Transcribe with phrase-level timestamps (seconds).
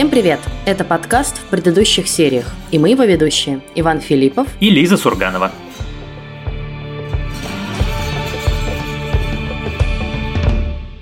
[0.00, 0.40] Всем привет!
[0.64, 5.52] Это подкаст в предыдущих сериях, и мы его ведущие Иван Филиппов и Лиза Сурганова.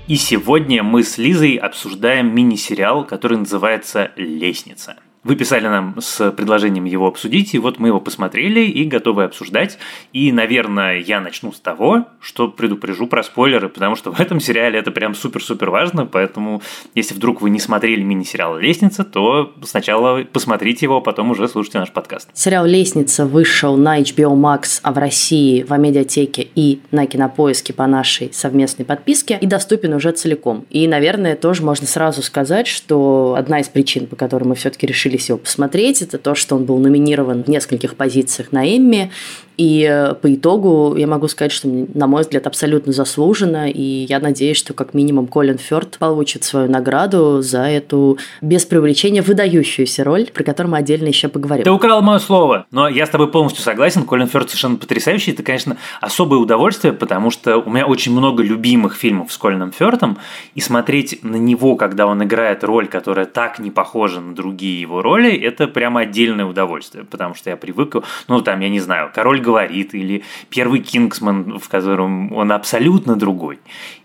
[0.05, 4.97] И сегодня мы с Лизой обсуждаем мини-сериал, который называется «Лестница».
[5.23, 9.77] Вы писали нам с предложением его обсудить, и вот мы его посмотрели и готовы обсуждать.
[10.13, 14.79] И, наверное, я начну с того, что предупрежу про спойлеры, потому что в этом сериале
[14.79, 16.61] это прям супер-супер важно, поэтому
[16.95, 21.79] если вдруг вы не смотрели мини-сериал «Лестница», то сначала посмотрите его, а потом уже слушайте
[21.79, 22.29] наш подкаст.
[22.33, 27.87] Сериал «Лестница» вышел на HBO Max, а в России в Амедиатеке и на Кинопоиске по
[27.87, 30.65] нашей совместной подписке и доступен уже целиком.
[30.69, 35.08] И, наверное, тоже можно сразу сказать, что одна из причин, по которой мы все-таки решили
[35.09, 39.11] решились его посмотреть, это то, что он был номинирован в нескольких позициях на Эмми,
[39.59, 44.21] и э, по итогу я могу сказать, что, на мой взгляд, абсолютно заслуженно, и я
[44.21, 50.27] надеюсь, что как минимум Колин Фёрд получит свою награду за эту без привлечения выдающуюся роль,
[50.33, 51.65] про которую мы отдельно еще поговорим.
[51.65, 54.03] Ты украл мое слово, но я с тобой полностью согласен.
[54.03, 55.31] Колин Фёрд совершенно потрясающий.
[55.31, 60.19] Это, конечно, особое удовольствие, потому что у меня очень много любимых фильмов с Колином Фёртом,
[60.55, 65.01] и смотреть на него, когда он играет роль, которая так не похожа на другие его
[65.01, 67.97] роли, это прямо отдельное удовольствие, потому что я привык,
[68.29, 73.59] ну, там, я не знаю, Король говорит, или первый Кингсман, в котором он абсолютно другой.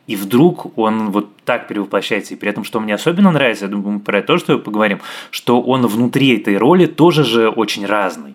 [0.06, 2.34] И вдруг он вот так перевоплощается.
[2.34, 5.60] И при этом, что мне особенно нравится, я думаю, мы про это тоже поговорим, что
[5.62, 8.34] он внутри этой роли тоже же очень разный.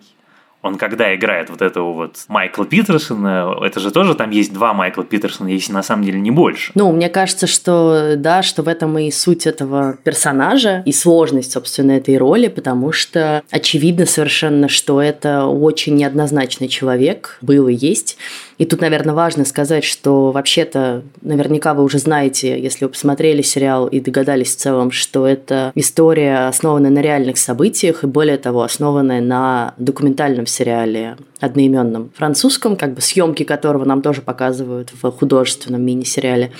[0.62, 5.04] Он когда играет вот этого вот Майкла Питерсона, это же тоже там есть два Майкла
[5.04, 6.72] Питерсона, если на самом деле не больше.
[6.74, 11.92] Ну, мне кажется, что да, что в этом и суть этого персонажа, и сложность, собственно,
[11.92, 18.18] этой роли, потому что очевидно совершенно, что это очень неоднозначный человек, был и есть.
[18.60, 23.86] И тут, наверное, важно сказать, что вообще-то наверняка вы уже знаете, если вы посмотрели сериал
[23.86, 29.22] и догадались в целом, что это история, основанная на реальных событиях, и более того, основанная
[29.22, 36.52] на документальном сериале одноименном французском, как бы съемки которого нам тоже показывают в художественном мини-сериале.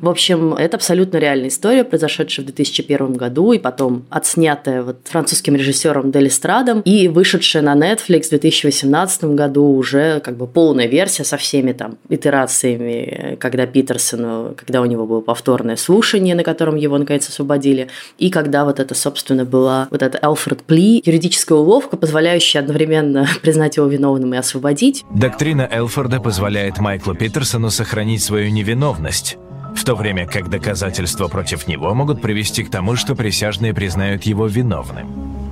[0.00, 5.56] В общем, это абсолютно реальная история, произошедшая в 2001 году и потом отснятая вот французским
[5.56, 11.24] режиссером Дели Страдом и вышедшая на Netflix в 2018 году уже как бы полная версия
[11.24, 16.96] со всеми там итерациями, когда Питерсону, когда у него было повторное слушание, на котором его
[16.98, 22.60] наконец освободили, и когда вот это, собственно, была вот эта Элфред Пли, юридическая уловка, позволяющая
[22.60, 25.04] одновременно признать его виновным и освободить.
[25.14, 29.36] Доктрина Элфорда позволяет Майклу Питерсону сохранить свою невиновность,
[29.74, 34.46] в то время как доказательства против него могут привести к тому, что присяжные признают его
[34.46, 35.49] виновным.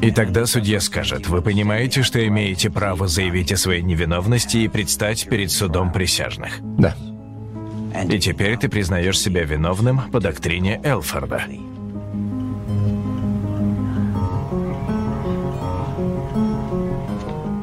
[0.00, 5.28] И тогда судья скажет, вы понимаете, что имеете право заявить о своей невиновности и предстать
[5.28, 6.60] перед судом присяжных?
[6.62, 6.94] Да.
[8.08, 11.44] И теперь ты признаешь себя виновным по доктрине Элфорда.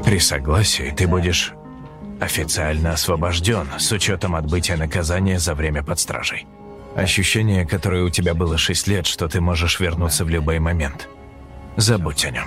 [0.03, 1.53] При согласии ты будешь
[2.19, 6.47] официально освобожден с учетом отбытия наказания за время под стражей.
[6.95, 11.09] Ощущение, которое у тебя было 6 лет, что ты можешь вернуться в любой момент.
[11.77, 12.45] Забудь о нем.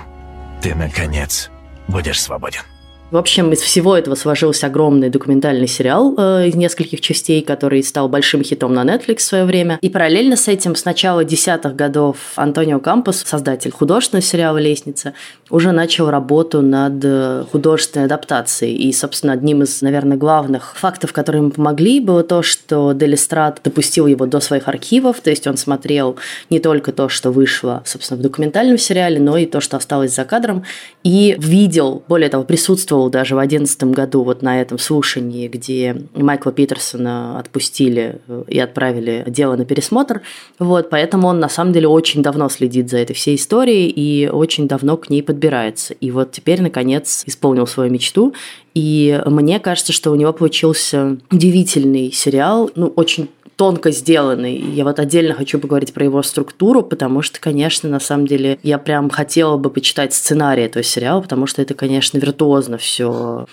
[0.63, 1.51] Ты, наконец,
[1.89, 2.63] будешь свободен.
[3.13, 8.09] В общем, из всего этого сложился огромный документальный сериал э, из нескольких частей, который стал
[8.09, 9.79] большим хитом на Netflix в свое время.
[9.81, 15.15] И параллельно с этим с начала десятых годов Антонио Кампус, создатель художественного сериала «Лестница»,
[15.51, 18.75] уже начал работу над э, художественной адаптацией.
[18.75, 24.09] И, собственно, одним из, наверное, главных фактов, которые ему помогли, было то, что Делистрат допустил
[24.09, 26.17] его до своих архивов, то есть он смотрел
[26.51, 30.25] не только то, что вышло, собственно, в документальном сериале, но и то, что осталось за
[30.25, 30.65] кадром,
[31.05, 35.97] и видел, более того, присутствовал присутствовал даже в 2011 году вот на этом слушании, где
[36.15, 40.23] Майкла Питерсона отпустили э, и отправили дело на пересмотр.
[40.59, 44.67] Вот, поэтому он на самом деле очень давно следит за этой всей историей и очень
[44.69, 45.95] давно к ней подбирается.
[45.95, 48.33] И вот теперь, наконец, исполнил свою мечту.
[48.75, 54.57] И мне кажется, что у него получился удивительный сериал, ну, очень тонко сделанный.
[54.57, 58.79] Я вот отдельно хочу поговорить про его структуру, потому что, конечно, на самом деле я
[58.79, 63.47] прям хотела бы почитать сценарий этого сериала, потому что это, конечно, виртуозно все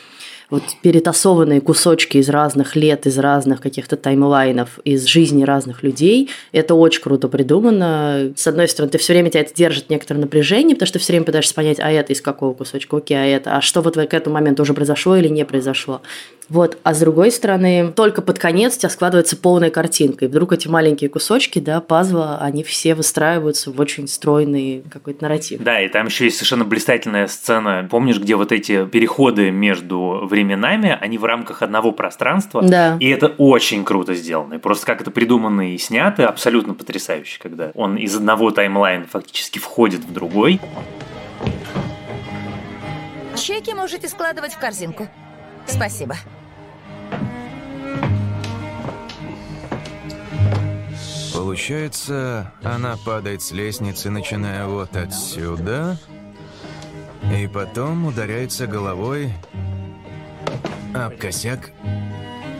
[0.53, 6.29] вот перетасованные кусочки из разных лет, из разных каких-то таймлайнов, из жизни разных людей.
[6.51, 8.33] Это очень круто придумано.
[8.35, 11.25] С одной стороны, ты все время тебя это держит некоторое напряжение, потому что все время
[11.25, 14.35] пытаешься понять, а это из какого кусочка, окей, а это, а что вот к этому
[14.35, 16.01] моменту уже произошло или не произошло.
[16.50, 20.54] Вот, а с другой стороны, только под конец у тебя складывается полная картинка, и вдруг
[20.54, 25.62] эти маленькие кусочки, да, пазла, они все выстраиваются в очень стройный какой-то нарратив.
[25.62, 27.88] Да, и там еще есть совершенно блистательная сцена.
[27.90, 32.98] Помнишь, где вот эти переходы между временами, они в рамках одного пространства, да.
[33.00, 34.56] и это очень круто сделано.
[34.56, 39.60] И просто как это придумано и снято, абсолютно потрясающе, когда он из одного таймлайна фактически
[39.60, 40.60] входит в другой.
[43.36, 45.07] Чеки можете складывать в корзинку.
[45.68, 46.15] Спасибо.
[51.33, 55.98] Получается, она падает с лестницы, начиная вот отсюда,
[57.31, 59.31] и потом ударяется головой
[60.95, 61.71] об косяк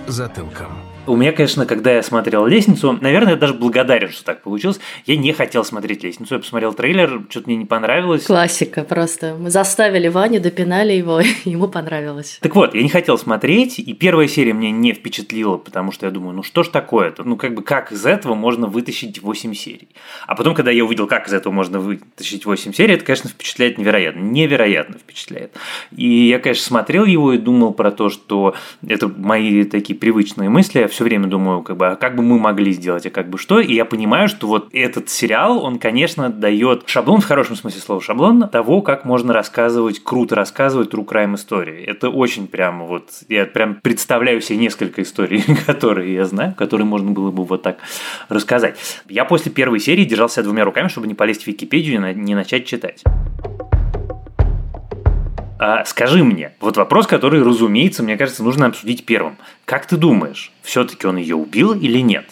[0.08, 0.93] затылком.
[1.06, 4.80] У меня, конечно, когда я смотрел «Лестницу», наверное, я даже благодарен, что так получилось.
[5.06, 8.24] Я не хотел смотреть «Лестницу», я посмотрел трейлер, что-то мне не понравилось.
[8.24, 9.36] Классика просто.
[9.38, 12.40] Мы заставили Ваню, допинали его, ему понравилось.
[12.42, 16.12] Так вот, я не хотел смотреть, и первая серия меня не впечатлила, потому что я
[16.12, 17.26] думаю, ну что ж такое-то?
[17.26, 19.90] Ну как бы как из этого можно вытащить 8 серий?
[20.26, 23.78] А потом, когда я увидел, как из этого можно вытащить 8 серий, это, конечно, впечатляет
[23.78, 24.22] невероятно.
[24.22, 25.54] Невероятно впечатляет.
[25.94, 28.56] И я, конечно, смотрел его и думал про то, что
[28.88, 32.72] это мои такие привычные мысли, все время думаю, как бы, а как бы мы могли
[32.72, 33.60] сделать, а как бы что.
[33.60, 38.01] И я понимаю, что вот этот сериал, он, конечно, дает шаблон, в хорошем смысле слова,
[38.01, 41.84] шаблон того, как можно рассказывать, круто рассказывать true crime истории.
[41.84, 47.12] Это очень прямо вот, я прям представляю себе несколько историй, которые я знаю, которые можно
[47.12, 47.78] было бы вот так
[48.30, 48.78] рассказать.
[49.10, 52.66] Я после первой серии держался двумя руками, чтобы не полезть в Википедию и не начать
[52.66, 53.04] читать.
[55.66, 59.38] А скажи мне, вот вопрос, который, разумеется, мне кажется, нужно обсудить первым.
[59.65, 62.25] Как ты думаешь, все-таки он ее убил или нет?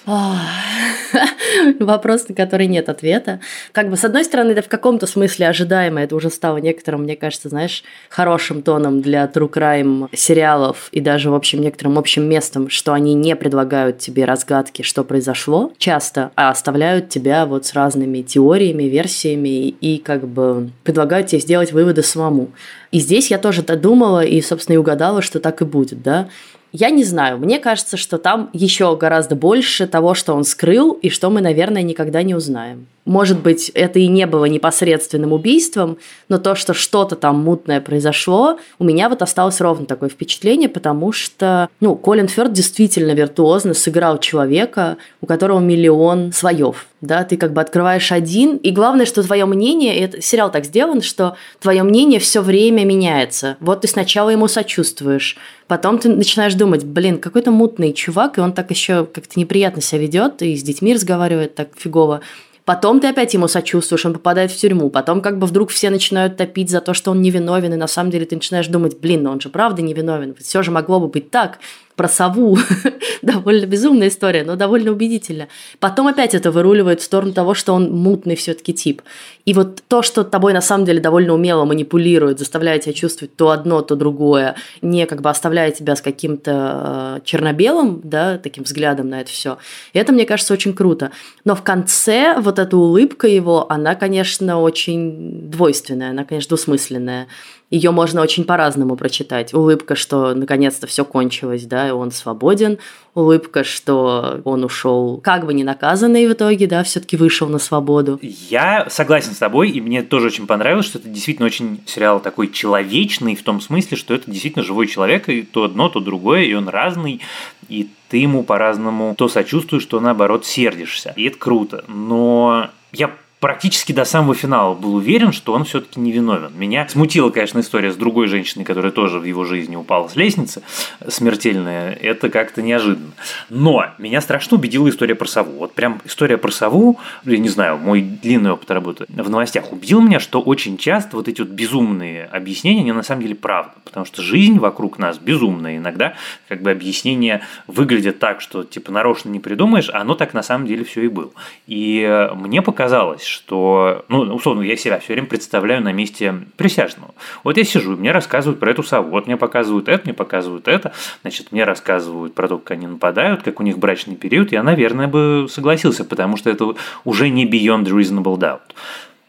[1.80, 3.40] Вопрос, на который нет ответа.
[3.72, 6.02] Как бы, с одной стороны, это в каком-то смысле ожидаемо.
[6.02, 11.30] Это уже стало некоторым, мне кажется, знаешь, хорошим тоном для true crime сериалов и даже,
[11.32, 16.50] в общем, некоторым общим местом, что они не предлагают тебе разгадки, что произошло часто, а
[16.50, 22.50] оставляют тебя вот с разными теориями, версиями и как бы предлагают тебе сделать выводы самому.
[22.92, 26.28] И здесь я тоже додумала и, собственно, и угадала, что так и будет, да.
[26.72, 31.10] Я не знаю, мне кажется, что там еще гораздо больше того, что он скрыл, и
[31.10, 32.88] что мы, наверное, никогда не узнаем.
[33.06, 35.98] Может быть, это и не было непосредственным убийством,
[36.30, 41.12] но то, что что-то там мутное произошло, у меня вот осталось ровно такое впечатление, потому
[41.12, 46.88] что, ну, Колин Фёрд действительно виртуозно сыграл человека, у которого миллион слоев.
[47.02, 51.02] Да, ты как бы открываешь один, и главное, что твое мнение, это сериал так сделан,
[51.02, 53.58] что твое мнение все время меняется.
[53.60, 55.38] Вот ты сначала ему сочувствуешь,
[55.68, 60.02] потом ты начинаешь думать, блин, какой-то мутный чувак, и он так еще как-то неприятно себя
[60.02, 62.22] ведет, и с детьми разговаривает так фигово.
[62.66, 64.90] Потом ты опять ему сочувствуешь, он попадает в тюрьму.
[64.90, 68.12] Потом как бы вдруг все начинают топить за то, что он невиновен, и на самом
[68.12, 70.36] деле ты начинаешь думать, блин, но он же правда невиновен.
[70.36, 71.60] Все же могло бы быть так
[72.02, 72.58] про сову.
[73.22, 75.48] довольно безумная история, но довольно убедительно.
[75.80, 79.04] Потом опять это выруливает в сторону того, что он мутный все-таки тип.
[79.46, 83.52] И вот то, что тобой на самом деле довольно умело манипулирует, заставляя тебя чувствовать то
[83.52, 89.10] одно, то другое, не как бы оставляя тебя с каким-то э, черно-белым, да, таким взглядом
[89.10, 89.60] на это все.
[89.94, 91.12] Это, мне кажется, очень круто.
[91.46, 97.28] Но в конце вот эта улыбка его, она, конечно, очень двойственная, она, конечно, двусмысленная
[97.72, 99.54] ее можно очень по-разному прочитать.
[99.54, 102.78] Улыбка, что наконец-то все кончилось, да, и он свободен.
[103.16, 108.20] Улыбка, что он ушел как бы не наказанный в итоге, да, все-таки вышел на свободу.
[108.22, 112.50] Я согласен с тобой, и мне тоже очень понравилось, что это действительно очень сериал такой
[112.52, 116.54] человечный в том смысле, что это действительно живой человек, и то одно, то другое, и
[116.54, 117.22] он разный,
[117.70, 121.14] и ты ему по-разному то сочувствуешь, то наоборот сердишься.
[121.16, 121.86] И это круто.
[121.88, 126.52] Но я практически до самого финала был уверен, что он все-таки невиновен.
[126.56, 130.62] Меня смутила, конечно, история с другой женщиной, которая тоже в его жизни упала с лестницы,
[131.08, 131.92] смертельная.
[131.92, 133.12] Это как-то неожиданно.
[133.50, 135.54] Но меня страшно убедила история про сову.
[135.54, 140.02] Вот прям история про сову, я не знаю, мой длинный опыт работы в новостях убедил
[140.02, 143.74] меня, что очень часто вот эти вот безумные объяснения, они на самом деле правда.
[143.84, 145.78] Потому что жизнь вокруг нас безумная.
[145.78, 146.14] Иногда
[146.48, 150.68] как бы объяснения выглядят так, что типа нарочно не придумаешь, а оно так на самом
[150.68, 151.32] деле все и было.
[151.66, 157.14] И мне показалось, что, ну, условно, я себя все время представляю на месте присяжного.
[157.44, 160.94] Вот я сижу, мне рассказывают про эту сову, вот мне показывают это, мне показывают это,
[161.22, 165.08] значит, мне рассказывают про то, как они нападают, как у них брачный период, я, наверное,
[165.08, 168.60] бы согласился, потому что это уже не beyond reasonable doubt.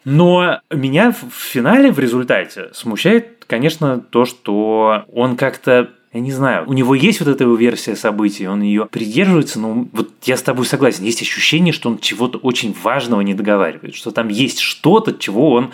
[0.05, 6.69] Но меня в финале, в результате, смущает, конечно, то, что он как-то я не знаю,
[6.69, 10.43] у него есть вот эта его версия событий, он ее придерживается, но вот я с
[10.43, 15.15] тобой согласен, есть ощущение, что он чего-то очень важного не договаривает, что там есть что-то,
[15.15, 15.71] чего он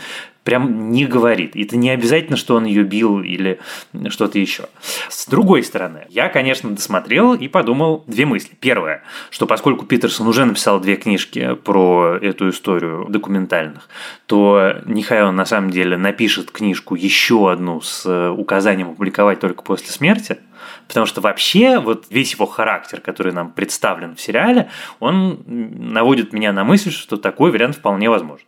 [0.48, 1.54] прям не говорит.
[1.56, 3.60] Это не обязательно, что он ее бил или
[4.08, 4.70] что-то еще.
[5.10, 8.56] С другой стороны, я, конечно, досмотрел и подумал две мысли.
[8.58, 13.90] Первое, что поскольку Питерсон уже написал две книжки про эту историю документальных,
[14.24, 19.88] то нехай он на самом деле напишет книжку еще одну с указанием опубликовать только после
[19.88, 20.38] смерти,
[20.86, 24.70] Потому что вообще вот весь его характер, который нам представлен в сериале,
[25.00, 28.44] он наводит меня на мысль, что такой вариант вполне возможен.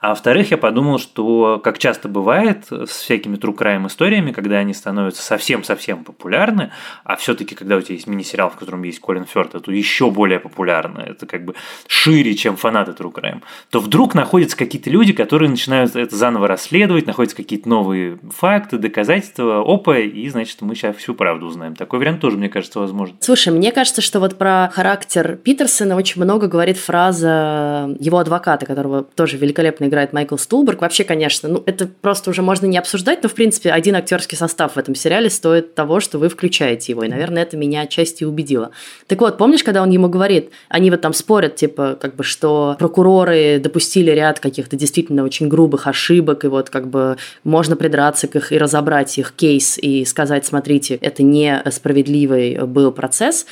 [0.00, 4.74] А во-вторых, я подумал, что, как часто бывает с всякими true crime историями, когда они
[4.74, 6.72] становятся совсем-совсем популярны,
[7.04, 10.40] а все-таки, когда у тебя есть мини-сериал, в котором есть Колин Фёрд, это еще более
[10.40, 11.54] популярно, это как бы
[11.88, 17.06] шире, чем фанаты true crime, то вдруг находятся какие-то люди, которые начинают это заново расследовать,
[17.06, 21.55] находятся какие-то новые факты, доказательства, опа, и, значит, мы сейчас всю правду узнаем.
[21.76, 23.16] Такой вариант тоже, мне кажется, возможен.
[23.20, 29.02] Слушай, мне кажется, что вот про характер Питерсона очень много говорит фраза его адвоката, которого
[29.02, 30.80] тоже великолепно играет Майкл Стулберг.
[30.80, 34.74] Вообще, конечно, ну это просто уже можно не обсуждать, но в принципе один актерский состав
[34.74, 37.04] в этом сериале стоит того, что вы включаете его.
[37.04, 38.70] И, наверное, это меня отчасти убедило.
[39.06, 42.76] Так вот, помнишь, когда он ему говорит, они вот там спорят, типа, как бы, что
[42.78, 48.36] прокуроры допустили ряд каких-то действительно очень грубых ошибок, и вот как бы можно придраться к
[48.36, 53.46] их и разобрать их кейс и сказать, смотрите, это не справедливый был процесс.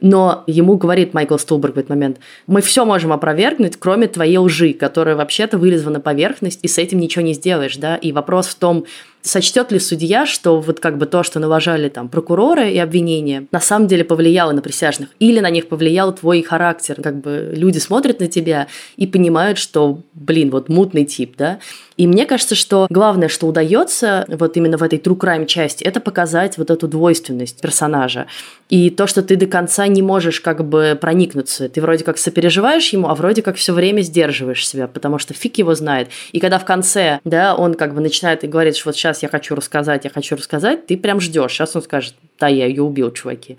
[0.00, 4.72] Но ему говорит Майкл Стулберг в этот момент, мы все можем опровергнуть, кроме твоей лжи,
[4.72, 8.54] которая вообще-то вылезла на поверхность, и с этим ничего не сделаешь, да, и вопрос в
[8.54, 8.86] том,
[9.22, 13.60] Сочтет ли судья, что вот как бы то, что налажали там прокуроры и обвинения, на
[13.60, 15.10] самом деле повлияло на присяжных?
[15.18, 16.96] Или на них повлиял твой характер?
[17.02, 18.66] Как бы люди смотрят на тебя
[18.96, 21.58] и понимают, что, блин, вот мутный тип, да?
[22.00, 26.00] И мне кажется, что главное, что удается вот именно в этой true crime части, это
[26.00, 28.26] показать вот эту двойственность персонажа.
[28.70, 31.68] И то, что ты до конца не можешь как бы проникнуться.
[31.68, 35.58] Ты вроде как сопереживаешь ему, а вроде как все время сдерживаешь себя, потому что фиг
[35.58, 36.08] его знает.
[36.32, 39.28] И когда в конце, да, он как бы начинает и говорит, что вот сейчас я
[39.28, 41.52] хочу рассказать, я хочу рассказать, ты прям ждешь.
[41.52, 43.58] Сейчас он скажет, да, я ее убил, чуваки.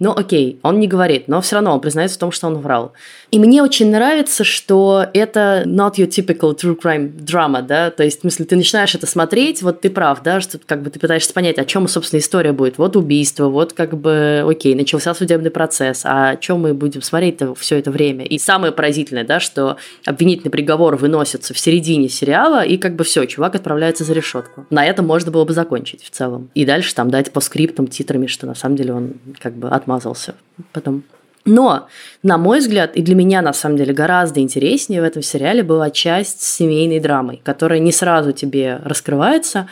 [0.00, 2.92] Ну, окей, он не говорит, но все равно он признается в том, что он врал.
[3.32, 8.18] И мне очень нравится, что это not your typical true crime drama, да, то есть,
[8.18, 11.32] в смысле, ты начинаешь это смотреть, вот ты прав, да, что как бы ты пытаешься
[11.32, 12.78] понять, о чем, собственно, история будет.
[12.78, 17.56] Вот убийство, вот как бы, окей, начался судебный процесс, а о чем мы будем смотреть-то
[17.56, 18.24] все это время.
[18.24, 23.24] И самое поразительное, да, что обвинительный приговор выносится в середине сериала, и как бы все,
[23.26, 24.64] чувак отправляется за решетку.
[24.70, 26.50] На этом можно было бы закончить в целом.
[26.54, 29.87] И дальше там дать по скриптам, титрами, что на самом деле он как бы от
[29.88, 30.34] отмазался
[30.72, 31.02] потом.
[31.44, 31.88] Но,
[32.22, 35.90] на мой взгляд, и для меня на самом деле гораздо интереснее в этом сериале была
[35.90, 39.66] часть с семейной драмой, которая не сразу тебе раскрывается,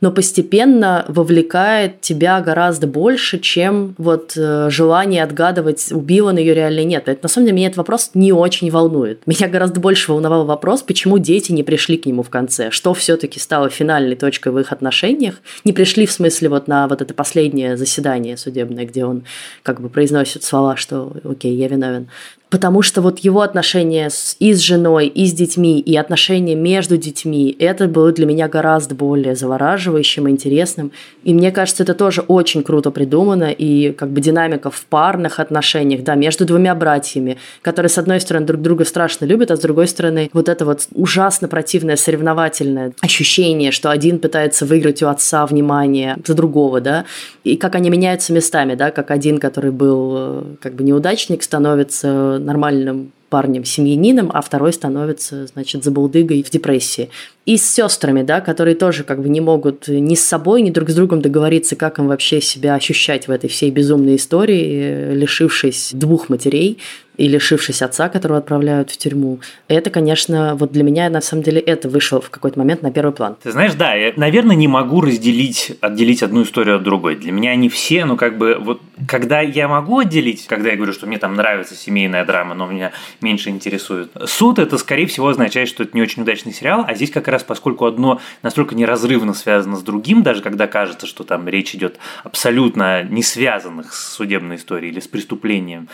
[0.00, 6.84] но постепенно вовлекает тебя гораздо больше, чем вот э, желание отгадывать, убил он ее реально
[6.84, 7.08] нет.
[7.08, 9.26] Это, на самом деле меня этот вопрос не очень волнует.
[9.26, 13.38] Меня гораздо больше волновал вопрос, почему дети не пришли к нему в конце, что все-таки
[13.38, 15.40] стало финальной точкой в их отношениях.
[15.64, 19.24] Не пришли в смысле вот на вот это последнее заседание судебное, где он
[19.62, 22.08] как бы произносит слова, что окей, я виновен
[22.50, 26.96] потому что вот его отношения с, и с женой, и с детьми, и отношения между
[26.96, 30.90] детьми, это было для меня гораздо более завораживающим и интересным.
[31.22, 36.02] И мне кажется, это тоже очень круто придумано, и как бы динамика в парных отношениях,
[36.02, 39.86] да, между двумя братьями, которые, с одной стороны, друг друга страшно любят, а с другой
[39.86, 46.16] стороны, вот это вот ужасно противное соревновательное ощущение, что один пытается выиграть у отца внимание
[46.26, 47.04] за другого, да,
[47.44, 52.39] и как они меняются местами, да, как один, который был э, как бы неудачник, становится
[52.44, 57.10] нормальным парнем, семьянином, а второй становится, значит, забулдыгой в депрессии.
[57.46, 60.90] И с сестрами, да, которые тоже как бы не могут ни с собой, ни друг
[60.90, 66.28] с другом договориться, как им вообще себя ощущать в этой всей безумной истории, лишившись двух
[66.28, 66.78] матерей,
[67.20, 69.40] и лишившись отца, которого отправляют в тюрьму.
[69.68, 73.12] Это, конечно, вот для меня, на самом деле, это вышло в какой-то момент на первый
[73.12, 73.36] план.
[73.42, 77.16] Ты знаешь, да, я, наверное, не могу разделить, отделить одну историю от другой.
[77.16, 80.94] Для меня они все, ну, как бы, вот, когда я могу отделить, когда я говорю,
[80.94, 84.10] что мне там нравится семейная драма, но меня меньше интересует.
[84.24, 87.44] Суд, это, скорее всего, означает, что это не очень удачный сериал, а здесь как раз,
[87.44, 93.02] поскольку одно настолько неразрывно связано с другим, даже когда кажется, что там речь идет абсолютно
[93.02, 95.88] не связанных с судебной историей или с преступлением,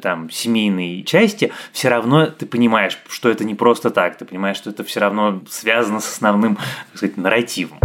[0.00, 4.56] там, семьи семейной части, все равно ты понимаешь, что это не просто так, ты понимаешь,
[4.56, 7.78] что это все равно связано с основным, так сказать, нарративом.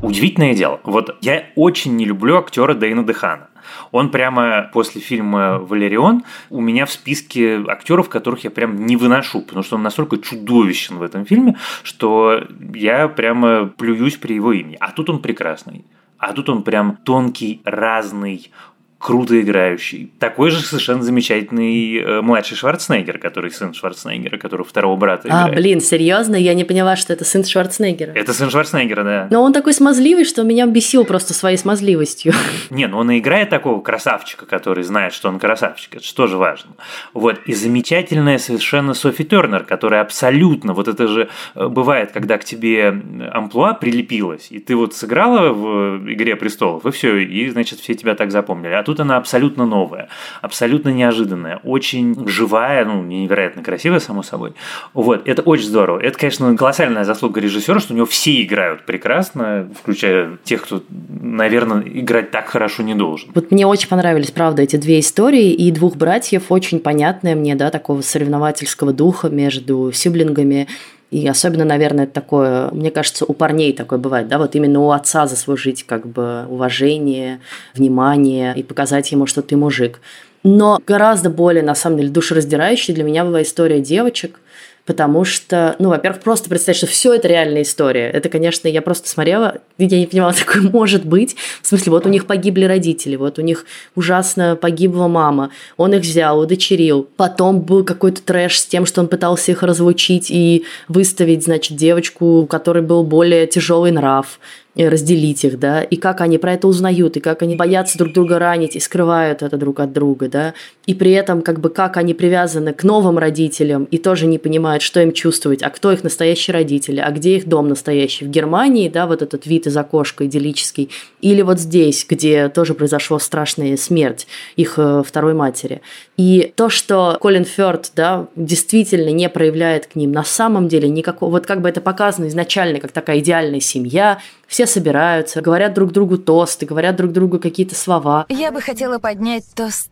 [0.00, 0.80] Удивительное дело.
[0.84, 3.48] Вот я очень не люблю актера Дэйна Дехана.
[3.90, 9.42] Он прямо после фильма «Валерион» у меня в списке актеров, которых я прям не выношу,
[9.42, 12.40] потому что он настолько чудовищен в этом фильме, что
[12.74, 14.76] я прямо плююсь при его имени.
[14.80, 15.84] А тут он прекрасный.
[16.16, 18.50] А тут он прям тонкий, разный,
[18.98, 20.10] круто играющий.
[20.18, 25.54] Такой же совершенно замечательный э, младший Шварценеггер, который сын Шварценеггера, который второго брата А, играет.
[25.56, 26.34] блин, серьезно?
[26.34, 28.12] Я не поняла, что это сын Шварценеггера.
[28.12, 29.28] Это сын Шварценеггера, да.
[29.30, 32.32] Но он такой смазливый, что меня бесил просто своей смазливостью.
[32.70, 35.94] Не, ну он и играет такого красавчика, который знает, что он красавчик.
[35.94, 36.72] Это же тоже важно.
[37.14, 37.38] Вот.
[37.46, 42.88] И замечательная совершенно Софи Тернер, которая абсолютно, вот это же э, бывает, когда к тебе
[43.32, 48.16] амплуа прилепилась, и ты вот сыграла в «Игре престолов», и все, и, значит, все тебя
[48.16, 48.72] так запомнили.
[48.72, 50.08] А тут она абсолютно новая,
[50.40, 54.54] абсолютно неожиданная, очень живая, ну, невероятно красивая, само собой.
[54.94, 56.00] Вот, это очень здорово.
[56.00, 60.82] Это, конечно, колоссальная заслуга режиссера, что у него все играют прекрасно, включая тех, кто,
[61.20, 63.28] наверное, играть так хорошо не должен.
[63.34, 67.68] Вот мне очень понравились, правда, эти две истории, и двух братьев очень понятная мне, да,
[67.68, 70.66] такого соревновательского духа между сиблингами,
[71.10, 75.26] и особенно, наверное, такое, мне кажется, у парней такое бывает, да, вот именно у отца
[75.26, 77.40] заслужить как бы уважение,
[77.74, 80.00] внимание и показать ему, что ты мужик.
[80.44, 84.40] Но гораздо более, на самом деле, душераздирающей для меня была история девочек,
[84.88, 88.08] потому что, ну, во-первых, просто представить, что все это реальная история.
[88.08, 91.36] Это, конечно, я просто смотрела, я не понимала, такое может быть.
[91.60, 96.00] В смысле, вот у них погибли родители, вот у них ужасно погибла мама, он их
[96.00, 97.06] взял, удочерил.
[97.18, 102.38] Потом был какой-то трэш с тем, что он пытался их разлучить и выставить, значит, девочку,
[102.38, 104.40] у которой был более тяжелый нрав
[104.86, 108.38] разделить их, да, и как они про это узнают, и как они боятся друг друга
[108.38, 110.54] ранить и скрывают это друг от друга, да,
[110.86, 114.82] и при этом как бы как они привязаны к новым родителям и тоже не понимают,
[114.82, 118.88] что им чувствовать, а кто их настоящие родители, а где их дом настоящий, в Германии,
[118.88, 124.26] да, вот этот вид из окошка идиллический, или вот здесь, где тоже произошла страшная смерть
[124.56, 125.82] их э, второй матери.
[126.16, 131.30] И то, что Колин Фёрд, да, действительно не проявляет к ним на самом деле никакого,
[131.30, 134.18] вот как бы это показано изначально, как такая идеальная семья,
[134.48, 138.24] все собираются, говорят друг другу тосты, говорят друг другу какие-то слова.
[138.30, 139.90] Я бы хотела поднять тост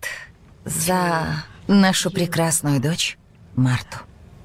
[0.65, 3.19] за нашу прекрасную дочь
[3.55, 3.99] Марту.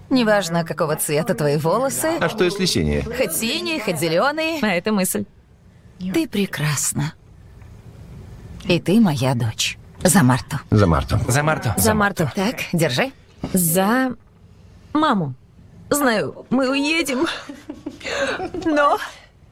[0.09, 3.03] Неважно, какого цвета твои волосы, А что если синие?
[3.03, 5.23] хоть синие, хоть зеленые, А это мысль.
[6.13, 7.13] ты прекрасна.
[8.67, 9.77] И ты моя дочь.
[10.03, 10.57] За Марту.
[10.71, 11.19] За Марту.
[11.27, 11.73] За Марту.
[11.77, 12.29] За Марту.
[12.35, 13.11] Так, держи.
[13.53, 14.13] За
[14.93, 15.33] маму.
[15.89, 17.25] Знаю, мы уедем,
[18.65, 18.97] но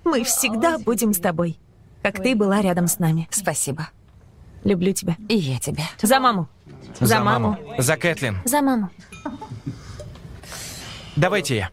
[0.09, 1.59] мы всегда будем с тобой,
[2.01, 3.27] как ты была рядом с нами.
[3.31, 3.89] Спасибо.
[4.63, 5.15] Люблю тебя.
[5.29, 5.83] И я тебя.
[6.01, 6.49] За маму.
[6.99, 7.57] За, маму.
[7.77, 8.37] За Кэтлин.
[8.45, 8.89] За маму.
[11.15, 11.69] Давайте я.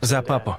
[0.00, 0.56] За папу.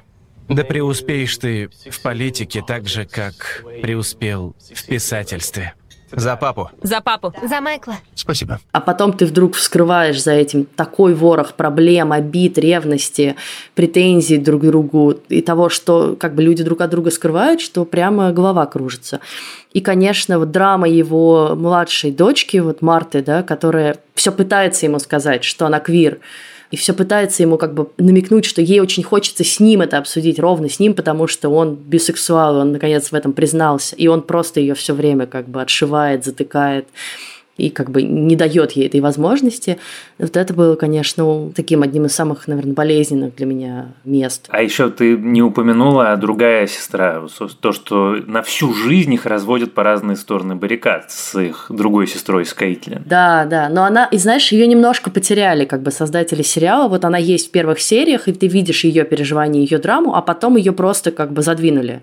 [0.48, 5.74] Да преуспеешь ты в политике так же, как преуспел в писательстве.
[6.12, 6.70] За папу.
[6.82, 7.34] За папу.
[7.44, 7.96] За Майкла.
[8.16, 8.60] Спасибо.
[8.72, 13.36] А потом ты вдруг вскрываешь за этим такой ворох проблем, обид, ревности,
[13.76, 17.84] претензий друг к другу и того, что как бы люди друг от друга скрывают, что
[17.86, 19.20] прямо голова кружится.
[19.74, 25.44] И, конечно, вот драма его младшей дочки, вот Марты, да, которая все пытается ему сказать,
[25.44, 26.20] что она квир,
[26.72, 30.40] и все пытается ему как бы намекнуть, что ей очень хочется с ним это обсудить,
[30.40, 34.60] ровно с ним, потому что он бисексуал, он наконец в этом признался, и он просто
[34.60, 36.88] ее все время как бы отшивает, затыкает
[37.58, 39.78] и как бы не дает ей этой возможности.
[40.18, 44.46] Вот это было, конечно, таким одним из самых, наверное, болезненных для меня мест.
[44.50, 47.24] А еще ты не упомянула, а другая сестра,
[47.60, 52.46] то, что на всю жизнь их разводят по разные стороны баррикад с их другой сестрой,
[52.46, 53.04] с Кейтлин.
[53.06, 56.88] Да, да, но она, и знаешь, ее немножко потеряли, как бы создатели сериала.
[56.88, 60.58] Вот она есть в первых сериях, и ты видишь ее переживания, ее драму, а потом
[60.58, 62.02] ее просто как бы задвинули.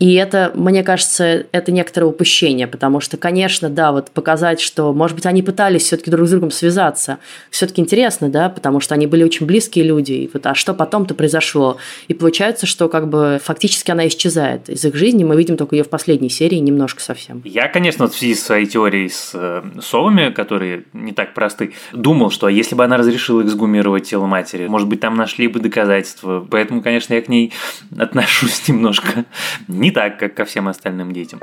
[0.00, 5.14] И это, мне кажется, это некоторое упущение, потому что, конечно, да, вот показать, что, может
[5.14, 7.18] быть, они пытались все-таки друг с другом связаться,
[7.50, 11.14] все-таки интересно, да, потому что они были очень близкие люди, и вот, а что потом-то
[11.14, 11.76] произошло?
[12.08, 15.84] И получается, что как бы фактически она исчезает из их жизни, мы видим только ее
[15.84, 17.42] в последней серии немножко совсем.
[17.44, 22.30] Я, конечно, в связи с своей теорией с э, совами, которые не так просты, думал,
[22.30, 26.46] что если бы она разрешила эксгумировать тело матери, может быть, там нашли бы доказательства.
[26.50, 27.52] Поэтому, конечно, я к ней
[27.98, 29.26] отношусь немножко
[29.90, 31.40] не так, как ко всем остальным детям.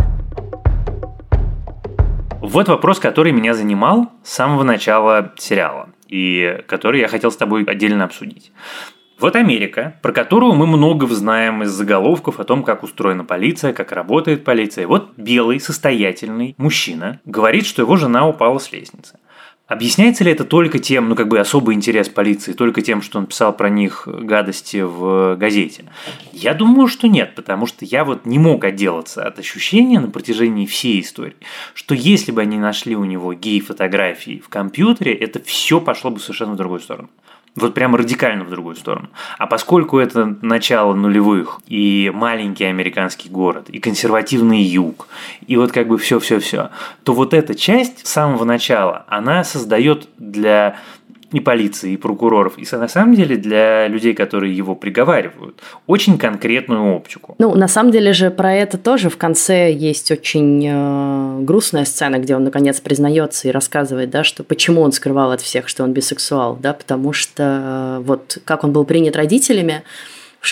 [2.42, 7.66] Вот вопрос, который меня занимал с самого начала сериала и который я хотел с тобой
[7.66, 8.54] отдельно обсудить.
[9.20, 13.92] Вот Америка, про которую мы много знаем из заголовков о том, как устроена полиция, как
[13.92, 14.88] работает полиция.
[14.88, 19.20] Вот белый, состоятельный мужчина говорит, что его жена упала с лестницы.
[19.68, 23.26] Объясняется ли это только тем, ну как бы особый интерес полиции, только тем, что он
[23.26, 25.84] писал про них гадости в газете?
[26.32, 30.66] Я думаю, что нет, потому что я вот не мог отделаться от ощущения на протяжении
[30.66, 31.36] всей истории,
[31.74, 36.54] что если бы они нашли у него гей-фотографии в компьютере, это все пошло бы совершенно
[36.54, 37.10] в другую сторону.
[37.58, 39.10] Вот прямо радикально в другую сторону.
[39.40, 45.08] А поскольку это начало нулевых, и маленький американский город, и консервативный юг,
[45.48, 46.70] и вот как бы все-все-все,
[47.04, 50.78] то вот эта часть с самого начала, она создает для
[51.32, 56.96] и полиции, и прокуроров, и на самом деле для людей, которые его приговаривают, очень конкретную
[56.96, 57.36] оптику.
[57.38, 62.20] Ну, на самом деле же про это тоже в конце есть очень э, грустная сцена,
[62.20, 65.92] где он наконец признается и рассказывает, да, что почему он скрывал от всех, что он
[65.92, 69.84] бисексуал, да, потому что э, вот как он был принят родителями,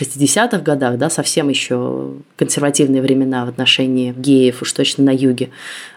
[0.02, 5.50] 60-х годах, да, совсем еще консервативные времена в отношении геев, уж точно на юге.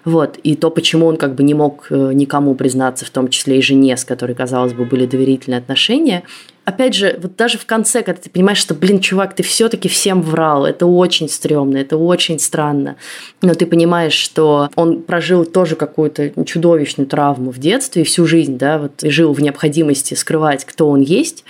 [0.05, 0.39] Вот.
[0.43, 3.63] И то, почему он как бы не мог э, никому признаться, в том числе и
[3.63, 6.25] жене, с которой, казалось бы, были доверительные отношения,
[6.69, 10.21] опять же, вот даже в конце, когда ты понимаешь, что, блин, чувак, ты все-таки всем
[10.21, 12.97] врал, это очень стрёмно, это очень странно,
[13.41, 18.59] но ты понимаешь, что он прожил тоже какую-то чудовищную травму в детстве и всю жизнь,
[18.59, 21.45] да, вот и жил в необходимости скрывать, кто он есть,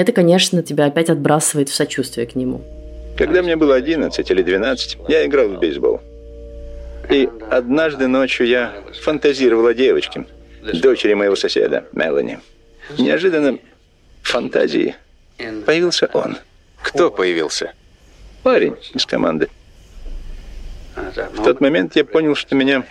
[0.00, 2.62] это, конечно, тебя опять отбрасывает в сочувствие к нему.
[3.16, 6.00] Когда мне было 11 или 12, я играл в бейсбол.
[7.10, 10.26] И однажды ночью я фантазировал о девочке,
[10.62, 12.40] дочери моего соседа, Мелани.
[12.98, 13.58] Неожиданно
[14.22, 14.96] фантазии
[15.64, 16.38] появился он.
[16.82, 17.72] Кто появился?
[18.42, 19.48] Парень из команды.
[20.96, 22.84] В тот момент я понял, что меня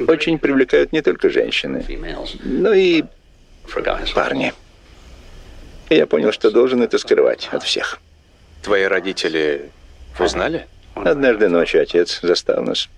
[0.00, 1.84] очень привлекают не только женщины,
[2.42, 3.04] но и
[4.14, 4.52] парни.
[5.88, 7.98] И я понял, что должен это скрывать от всех.
[8.62, 9.70] Твои родители
[10.18, 10.66] узнали?
[10.94, 12.88] Однажды ночью отец застал нас.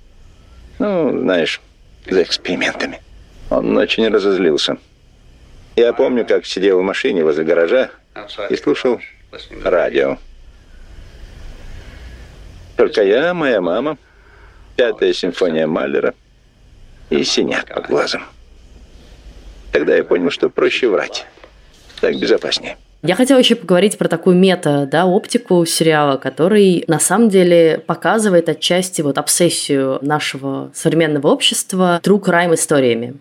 [0.79, 1.61] Ну, знаешь,
[2.09, 3.01] за экспериментами.
[3.51, 4.77] Он очень разозлился.
[5.77, 7.91] Я помню, как сидел в машине возле гаража
[8.51, 9.01] и слушал
[9.65, 10.19] радио.
[12.77, 13.99] Только я, моя мама,
[14.77, 16.15] пятая симфония Маллера
[17.11, 18.25] и синяк под глазом.
[19.73, 21.27] Тогда я понял, что проще врать.
[22.01, 22.77] Так безопаснее.
[23.03, 28.49] Я хотела еще поговорить про такую мета, да, оптику сериала, который на самом деле показывает
[28.49, 33.15] отчасти вот обсессию нашего современного общества true crime историями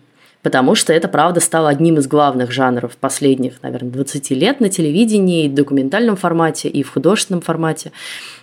[0.46, 5.46] потому что это, правда, стало одним из главных жанров последних, наверное, 20 лет на телевидении,
[5.46, 7.90] и в документальном формате, и в художественном формате.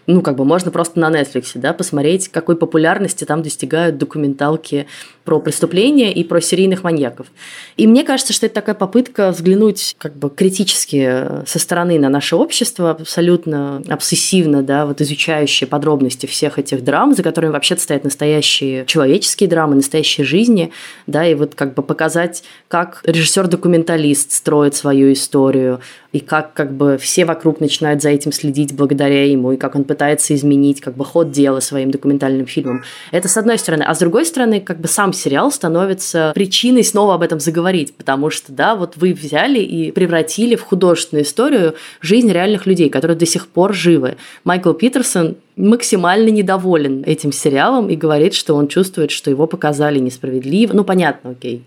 [0.05, 4.85] Ну, как бы можно просто на Netflix, да, посмотреть, какой популярности там достигают документалки
[5.23, 7.27] про преступления и про серийных маньяков.
[7.77, 12.35] И мне кажется, что это такая попытка взглянуть как бы критически со стороны на наше
[12.35, 18.85] общество, абсолютно обсессивно, да, вот изучающие подробности всех этих драм, за которыми вообще стоят настоящие
[18.85, 20.73] человеческие драмы, настоящие жизни,
[21.07, 25.79] да, и вот как бы показать, как режиссер-документалист строит свою историю,
[26.11, 29.83] и как как бы все вокруг начинают за этим следить благодаря ему, и как он
[29.83, 32.83] пытается изменить как бы ход дела своим документальным фильмом.
[33.11, 33.83] Это с одной стороны.
[33.83, 38.31] А с другой стороны, как бы сам сериал становится причиной снова об этом заговорить, потому
[38.31, 43.27] что, да, вот вы взяли и превратили в художественную историю жизнь реальных людей, которые до
[43.27, 44.17] сих пор живы.
[44.43, 50.73] Майкл Питерсон максимально недоволен этим сериалом и говорит, что он чувствует, что его показали несправедливо.
[50.73, 51.63] Ну, понятно, окей.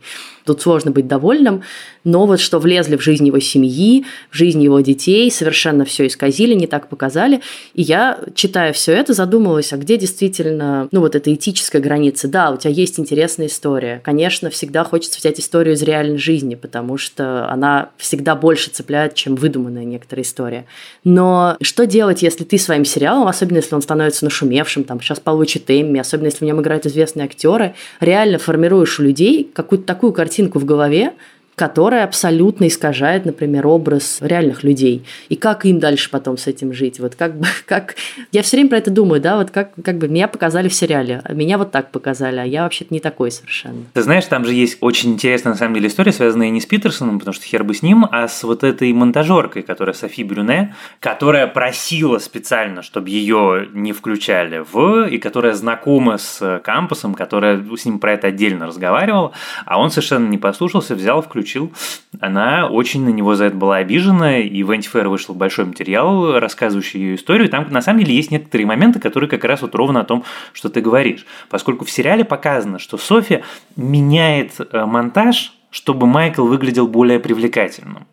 [0.46, 1.62] Тут сложно быть довольным,
[2.04, 6.54] но вот что влезли в жизнь его семьи, в жизнь его детей, совершенно все исказили,
[6.54, 7.40] не так показали.
[7.74, 12.28] И я, читая все это, задумалась, а где действительно, ну, вот эта этическая граница?
[12.28, 14.00] Да, у тебя есть интересная история.
[14.04, 19.35] Конечно, всегда хочется взять историю из реальной жизни, потому что она всегда больше цепляет, чем
[19.35, 20.66] выдуманная некоторая история.
[21.02, 25.64] Но что делать, если ты своим сериалом, особенно если он становится нашумевшим, там, сейчас получит
[25.68, 30.59] Эмми, особенно если в нем играют известные актеры, реально формируешь у людей какую-то такую картинку
[30.59, 31.12] в голове,
[31.57, 35.07] которая абсолютно искажает, например, образ реальных людей.
[35.31, 37.01] И как им дальше потом с этим жить?
[37.01, 37.97] Вот как бы, как...
[38.31, 41.23] Я все время про это думаю, да, вот как, как бы меня показали в сериале,
[41.25, 43.85] а меня вот так показали, а я вообще-то не такой совершенно.
[43.95, 47.19] Ты знаешь, там же есть очень интересная, на самом деле, история, связанная не с Питерсоном,
[47.19, 51.47] потому что хер бы с ним, а с вот этой монтажеркой, которая Софи Брюне, которая
[51.47, 57.99] просила специально, чтобы ее не включали в, и которая знакома с кампусом, которая с ним
[57.99, 59.33] про это отдельно разговаривала,
[59.64, 61.72] а он совершенно не послушался, взял, включил включил,
[62.20, 67.00] она очень на него за это была обижена, и в Антифэр вышел большой материал, рассказывающий
[67.00, 67.48] ее историю.
[67.48, 70.68] Там, на самом деле, есть некоторые моменты, которые как раз вот ровно о том, что
[70.68, 71.24] ты говоришь.
[71.48, 73.42] Поскольку в сериале показано, что Софи
[73.76, 78.06] меняет э, монтаж, чтобы Майкл выглядел более привлекательным.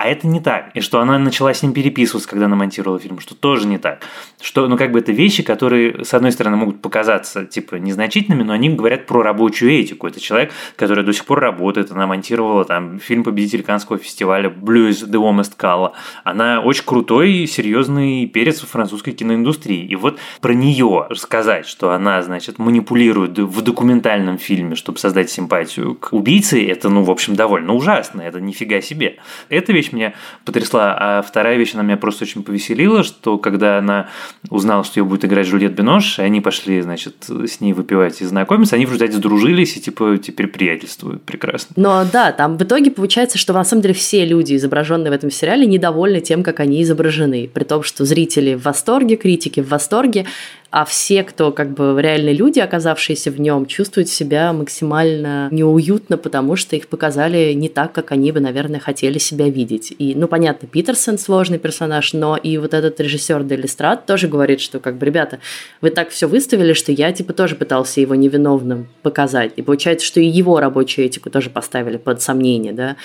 [0.00, 0.70] А это не так.
[0.72, 4.00] И что она начала с ним переписываться, когда она монтировала фильм, что тоже не так.
[4.40, 8.54] Что, ну, как бы это вещи, которые, с одной стороны, могут показаться, типа, незначительными, но
[8.54, 10.06] они говорят про рабочую этику.
[10.06, 15.06] Это человек, который до сих пор работает, она монтировала там фильм победитель Канского фестиваля Blues
[15.06, 15.92] The Warmest Color.
[16.24, 19.84] Она очень крутой, серьезный перец в французской киноиндустрии.
[19.84, 25.94] И вот про нее сказать, что она, значит, манипулирует в документальном фильме, чтобы создать симпатию
[25.94, 28.22] к убийце, это, ну, в общем, довольно ужасно.
[28.22, 29.18] Это нифига себе.
[29.50, 33.78] Эта вещь вещь меня потрясла, а вторая вещь, она меня просто очень повеселила, что когда
[33.78, 34.08] она
[34.48, 38.24] узнала, что ее будет играть Жюльет Бинош, и они пошли, значит, с ней выпивать и
[38.24, 41.74] знакомиться, они в результате сдружились и, типа, теперь приятельствуют прекрасно.
[41.76, 45.30] Но да, там в итоге получается, что на самом деле все люди, изображенные в этом
[45.30, 47.50] сериале, недовольны тем, как они изображены.
[47.52, 50.26] При том, что зрители в восторге, критики в восторге
[50.70, 56.54] а все, кто как бы реальные люди, оказавшиеся в нем, чувствуют себя максимально неуютно, потому
[56.54, 59.92] что их показали не так, как они бы, наверное, хотели себя видеть.
[59.98, 64.78] И, ну, понятно, Питерсон сложный персонаж, но и вот этот режиссер Делистрат тоже говорит, что
[64.78, 65.40] как бы, ребята,
[65.80, 69.52] вы так все выставили, что я, типа, тоже пытался его невиновным показать.
[69.56, 72.96] И получается, что и его рабочую этику тоже поставили под сомнение, да.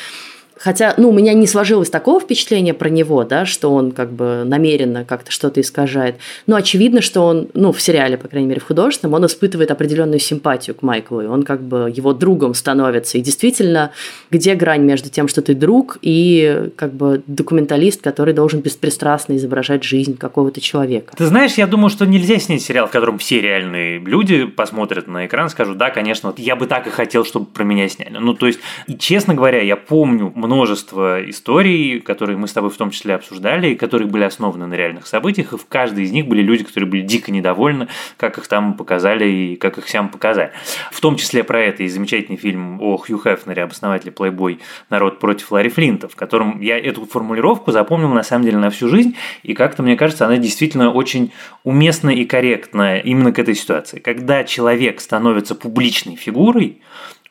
[0.58, 4.44] Хотя, ну, у меня не сложилось такого впечатления про него, да, что он как бы
[4.46, 6.16] намеренно как-то что-то искажает.
[6.48, 10.20] Но очевидно, что он, ну, в сериале, по крайней мере, в художественном, он испытывает определенную
[10.20, 13.18] симпатию к Майклу, и он как бы его другом становится.
[13.18, 13.92] И действительно,
[14.32, 19.84] где грань между тем, что ты друг, и как бы документалист, который должен беспристрастно изображать
[19.84, 21.14] жизнь какого-то человека?
[21.18, 25.26] Ты знаешь, я думаю, что нельзя снять сериал, в котором все реальные люди посмотрят на
[25.26, 28.18] экран, скажут, да, конечно, вот я бы так и хотел, чтобы про меня сняли.
[28.18, 32.78] Ну, то есть, и честно говоря, я помню множество историй, которые мы с тобой в
[32.78, 36.42] том числе обсуждали, которые были основаны на реальных событиях, и в каждой из них были
[36.42, 40.52] люди, которые были дико недовольны, как их там показали и как их всем показали.
[40.92, 45.20] В том числе про это и замечательный фильм о Хью Хефнере, об основателе Playboy «Народ
[45.20, 49.16] против Ларри Флинта», в котором я эту формулировку запомнил на самом деле на всю жизнь,
[49.44, 51.32] и как-то, мне кажется, она действительно очень
[51.64, 54.00] уместна и корректна именно к этой ситуации.
[54.00, 56.82] Когда человек становится публичной фигурой,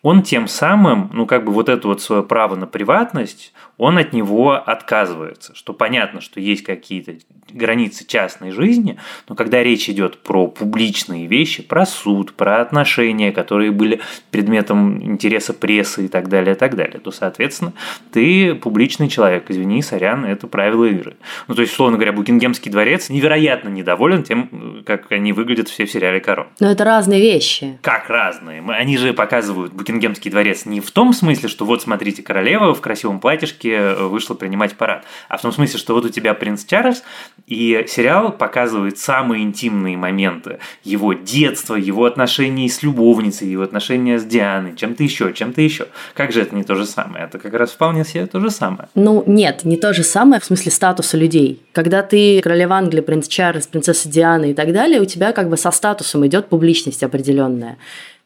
[0.05, 4.13] он тем самым, ну как бы вот это вот свое право на приватность, он от
[4.13, 5.55] него отказывается.
[5.55, 7.15] Что понятно, что есть какие-то
[7.55, 13.71] границы частной жизни, но когда речь идет про публичные вещи, про суд, про отношения, которые
[13.71, 17.73] были предметом интереса прессы и так далее, и так далее, то, соответственно,
[18.13, 19.45] ты публичный человек.
[19.49, 21.17] Извини, сорян, это правила игры.
[21.49, 25.91] Ну, то есть, условно говоря, Букингемский дворец невероятно недоволен тем, как они выглядят все в
[25.91, 26.49] сериале «Корон».
[26.61, 27.79] Но это разные вещи.
[27.83, 28.63] Как разные?
[28.69, 33.21] Они же показывают Букингемский дворец не в том смысле, что вот смотрите, королева в красивом
[33.21, 37.05] платьишке вышла принимать парад, а в том смысле, что вот у тебя принц Чарльз,
[37.47, 44.25] и сериал показывает самые интимные моменты его детства, его отношений с любовницей, его отношения с
[44.25, 45.89] Дианой, чем-то еще, чем-то еще.
[46.15, 47.25] Как же это не то же самое?
[47.25, 48.89] Это как раз вполне себе то же самое.
[48.95, 51.61] Ну, нет, не то же самое в смысле статуса людей.
[51.73, 55.57] Когда ты королева Англии, принц Чарльз, принцесса Диана и так далее, у тебя как бы
[55.57, 57.77] со статусом идет публичность определенная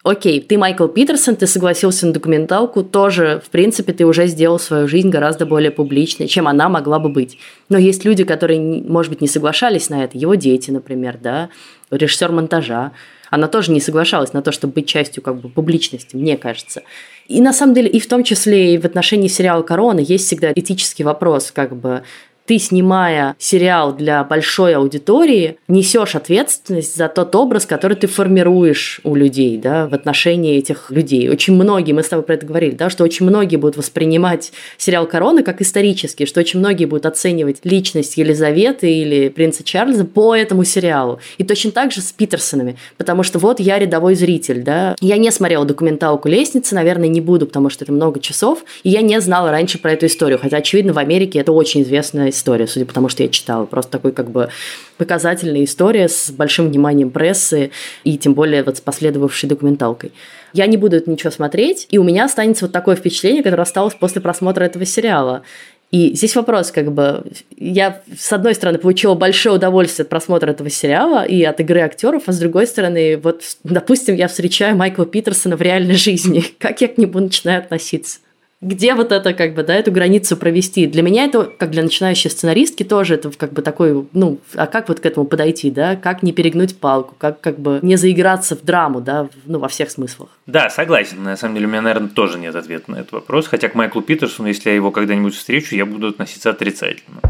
[0.02, 4.88] окей, ты Майкл Питерсон, ты согласился на документалку, тоже, в принципе, ты уже сделал свою
[4.88, 7.38] жизнь гораздо более публичной, чем она могла бы быть.
[7.68, 11.50] Но есть люди, которые, может быть, не соглашались на это, его дети, например, да,
[11.90, 12.92] режиссер монтажа,
[13.30, 16.82] она тоже не соглашалась на то, чтобы быть частью как бы публичности, мне кажется.
[17.26, 20.50] И на самом деле, и в том числе и в отношении сериала «Корона» есть всегда
[20.52, 22.04] этический вопрос, как бы
[22.48, 29.14] ты, снимая сериал для большой аудитории, несешь ответственность за тот образ, который ты формируешь у
[29.14, 31.28] людей, да, в отношении этих людей.
[31.28, 35.06] Очень многие, мы с тобой про это говорили, да, что очень многие будут воспринимать сериал
[35.06, 40.64] «Корона» как исторический, что очень многие будут оценивать личность Елизаветы или принца Чарльза по этому
[40.64, 41.20] сериалу.
[41.37, 44.96] И точно так же с Питерсонами, потому что вот я рядовой зритель, да.
[45.02, 49.02] Я не смотрела документалку «Лестницы», наверное, не буду, потому что это много часов, и я
[49.02, 52.87] не знала раньше про эту историю, хотя, очевидно, в Америке это очень известная история, судя
[52.87, 53.66] по тому, что я читала.
[53.66, 54.48] Просто такой как бы
[54.96, 57.70] показательная история с большим вниманием прессы
[58.05, 60.12] и тем более вот с последовавшей документалкой.
[60.53, 63.94] Я не буду это ничего смотреть, и у меня останется вот такое впечатление, которое осталось
[63.94, 65.42] после просмотра этого сериала.
[65.90, 67.24] И здесь вопрос, как бы,
[67.57, 72.24] я, с одной стороны, получила большое удовольствие от просмотра этого сериала и от игры актеров,
[72.27, 76.44] а с другой стороны, вот, допустим, я встречаю Майкла Питерсона в реальной жизни.
[76.59, 78.18] Как я к нему начинаю относиться?
[78.60, 80.86] Где вот это, как бы, да, эту границу провести.
[80.86, 84.88] Для меня это, как для начинающей сценаристки, тоже это как бы такой, ну, а как
[84.88, 88.64] вот к этому подойти, да, как не перегнуть палку, как как бы не заиграться в
[88.64, 90.30] драму, да, ну, во всех смыслах.
[90.46, 91.22] Да, согласен.
[91.22, 93.46] На самом деле у меня, наверное, тоже нет ответа на этот вопрос.
[93.46, 97.20] Хотя к Майклу Питерсону, если я его когда-нибудь встречу, я буду относиться отрицательно.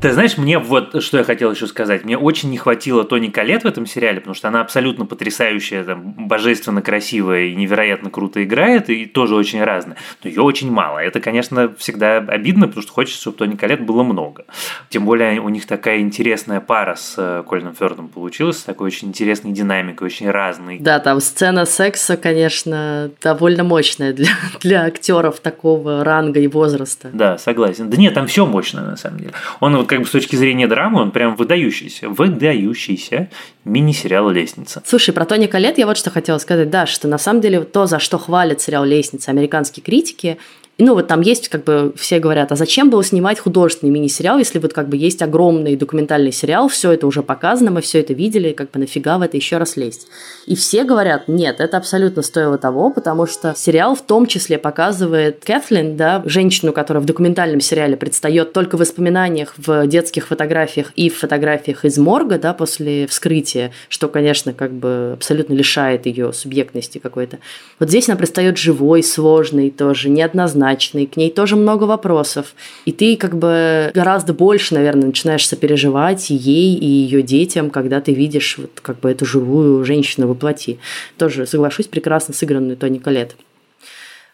[0.00, 2.04] Ты знаешь, мне вот что я хотел еще сказать.
[2.04, 6.14] Мне очень не хватило Тони Калет в этом сериале, потому что она абсолютно потрясающая, там,
[6.26, 9.98] божественно красивая и невероятно круто играет, и тоже очень разная.
[10.24, 11.00] Но ее очень мало.
[11.00, 14.46] Это, конечно, всегда обидно, потому что хочется, чтобы Тони Калет было много.
[14.88, 19.08] Тем более у них такая интересная пара с э, Кольным Фёрдом получилась, с такой очень
[19.08, 20.78] интересной динамикой, очень разной.
[20.78, 27.10] Да, там сцена секса, конечно, довольно мощная для, для актеров такого ранга и возраста.
[27.12, 27.90] Да, согласен.
[27.90, 29.32] Да нет, там все мощное на самом деле.
[29.60, 33.28] Он вот как бы с точки зрения драмы, он прям выдающийся, выдающийся
[33.64, 34.84] мини-сериал «Лестница».
[34.86, 37.86] Слушай, про Тони Калет я вот что хотела сказать, да, что на самом деле то,
[37.86, 40.38] за что хвалят сериал «Лестница» американские критики,
[40.80, 44.58] ну, вот там есть, как бы, все говорят, а зачем было снимать художественный мини-сериал, если
[44.58, 48.52] вот как бы есть огромный документальный сериал, все это уже показано, мы все это видели,
[48.52, 50.06] как бы нафига в это еще раз лезть.
[50.46, 55.44] И все говорят, нет, это абсолютно стоило того, потому что сериал в том числе показывает
[55.44, 61.10] Кэтлин, да, женщину, которая в документальном сериале предстает только в воспоминаниях, в детских фотографиях и
[61.10, 66.98] в фотографиях из морга, да, после вскрытия, что, конечно, как бы абсолютно лишает ее субъектности
[66.98, 67.38] какой-то.
[67.78, 70.69] Вот здесь она предстает живой, сложной тоже, неоднозначной,
[71.06, 72.54] к ней тоже много вопросов.
[72.84, 78.12] И ты как бы гораздо больше, наверное, начинаешь сопереживать ей и ее детям, когда ты
[78.12, 80.78] видишь вот как бы эту живую женщину в плоти.
[81.18, 83.36] Тоже, соглашусь, прекрасно сыгранную Тони Колет.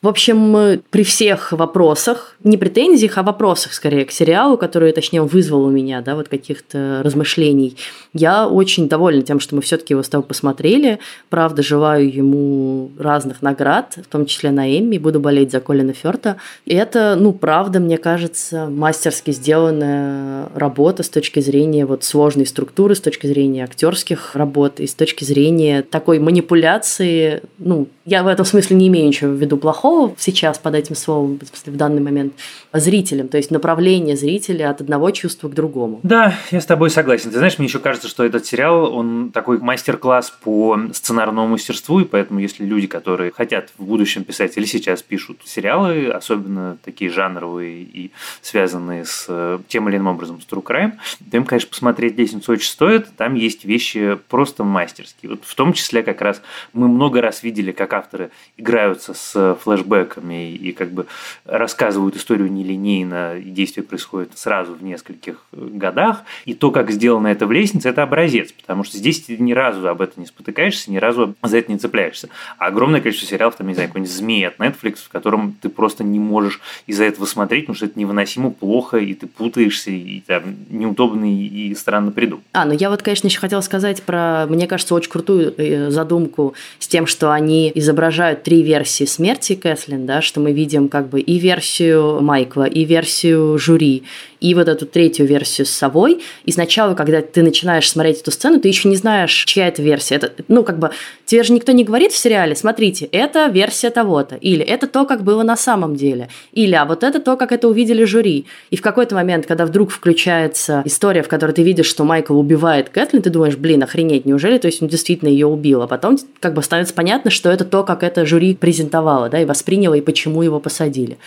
[0.02, 5.64] В общем, при всех вопросах, не претензиях, а вопросах скорее к сериалу, который, точнее, вызвал
[5.64, 7.76] у меня, да, вот каких-то размышлений,
[8.12, 10.98] я очень довольна тем, что мы все-таки его с тобой посмотрели.
[11.30, 16.36] Правда, желаю ему разных наград, в том числе на Эмми, буду болеть за Колина Ферта.
[16.66, 22.94] И это, ну, правда, мне кажется, мастерски сделанная работа с точки зрения вот сложной структуры,
[22.94, 28.44] с точки зрения актерских работ и с точки зрения такой манипуляции, ну, я в этом
[28.44, 32.34] смысле не имею ничего в виду плохого сейчас под этим словом, в, данный момент,
[32.72, 36.00] зрителям, то есть направление зрителя от одного чувства к другому.
[36.02, 37.30] Да, я с тобой согласен.
[37.30, 42.04] Ты знаешь, мне еще кажется, что этот сериал, он такой мастер-класс по сценарному мастерству, и
[42.04, 47.82] поэтому если люди, которые хотят в будущем писать или сейчас пишут сериалы, особенно такие жанровые
[47.82, 48.10] и
[48.42, 50.92] связанные с э, тем или иным образом с True Crime,
[51.30, 53.08] то им, конечно, посмотреть «Лестницу» очень стоит.
[53.16, 55.30] Там есть вещи просто мастерские.
[55.30, 60.52] Вот в том числе как раз мы много раз видели, как авторы играются с флешбеками
[60.52, 61.06] и как бы
[61.44, 66.22] рассказывают историю нелинейно, и действие происходит сразу в нескольких годах.
[66.44, 69.88] И то, как сделано это в «Лестнице», это образец, потому что здесь ты ни разу
[69.88, 72.28] об этом не спотыкаешься, ни разу за это не цепляешься.
[72.58, 76.04] А огромное количество сериалов, там, не знаю, какой-нибудь «Змей» от Netflix, в котором ты просто
[76.04, 80.42] не можешь из-за этого смотреть, потому что это невыносимо плохо, и ты путаешься, и там
[80.70, 82.40] неудобно и странно приду.
[82.52, 86.54] А, ну я вот, конечно, еще хотела сказать про, мне кажется, очень крутую э, задумку
[86.78, 91.08] с тем, что они из изображают три версии смерти Кэслин, да, что мы видим как
[91.08, 94.04] бы и версию Майкла, и версию жюри,
[94.46, 96.22] и вот эту третью версию с совой.
[96.44, 100.16] И сначала, когда ты начинаешь смотреть эту сцену, ты еще не знаешь, чья это версия.
[100.16, 100.90] Это, ну, как бы,
[101.24, 105.24] тебе же никто не говорит в сериале, смотрите, это версия того-то, или это то, как
[105.24, 108.46] было на самом деле, или а вот это то, как это увидели жюри.
[108.70, 112.88] И в какой-то момент, когда вдруг включается история, в которой ты видишь, что Майкл убивает
[112.90, 116.54] Кэтлин, ты думаешь, блин, охренеть, неужели, то есть он действительно ее убил, а потом как
[116.54, 120.42] бы становится понятно, что это то, как это жюри презентовало, да, и восприняло, и почему
[120.42, 121.18] его посадили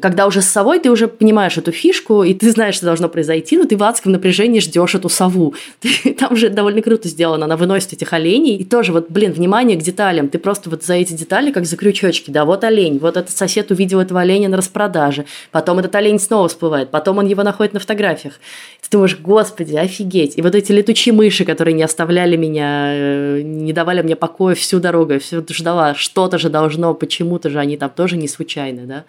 [0.00, 3.56] когда уже с совой ты уже понимаешь эту фишку, и ты знаешь, что должно произойти,
[3.56, 5.54] но ты в адском напряжении ждешь эту сову.
[5.80, 9.78] Ты, там уже довольно круто сделано, она выносит этих оленей, и тоже вот, блин, внимание
[9.78, 13.16] к деталям, ты просто вот за эти детали как за крючочки, да, вот олень, вот
[13.16, 17.42] этот сосед увидел этого оленя на распродаже, потом этот олень снова всплывает, потом он его
[17.42, 18.34] находит на фотографиях.
[18.80, 20.36] Ты думаешь, господи, офигеть.
[20.36, 24.80] И вот эти летучие мыши, которые не оставляли меня, э, не давали мне покоя всю
[24.80, 29.04] дорогу, я все ждала, что-то же должно, почему-то же они там тоже не случайны, да.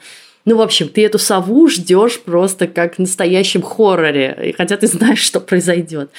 [0.45, 5.19] Ну, в общем, ты эту сову ждешь просто как в настоящем хорроре, хотя ты знаешь,
[5.21, 6.11] что произойдет.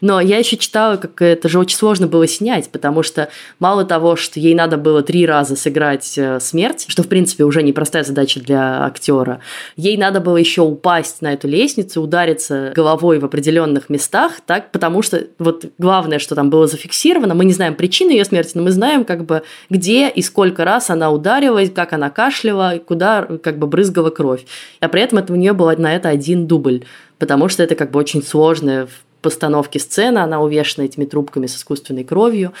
[0.00, 4.16] Но я еще читала, как это же очень сложно было снять, потому что мало того,
[4.16, 8.40] что ей надо было три раза сыграть э, смерть, что, в принципе, уже непростая задача
[8.40, 9.40] для актера,
[9.76, 15.02] ей надо было еще упасть на эту лестницу, удариться головой в определенных местах, так, потому
[15.02, 18.70] что вот главное, что там было зафиксировано, мы не знаем причины ее смерти, но мы
[18.70, 23.66] знаем, как бы, где и сколько раз она ударилась, как она кашляла, куда, как бы,
[23.66, 24.44] брызгала кровь.
[24.80, 26.84] А при этом это у нее был на это один дубль
[27.20, 28.88] потому что это как бы очень сложное
[29.20, 32.52] постановке сцены, она увешана этими трубками с искусственной кровью.